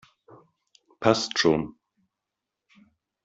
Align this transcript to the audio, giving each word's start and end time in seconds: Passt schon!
Passt 0.99 1.37
schon! 1.37 1.75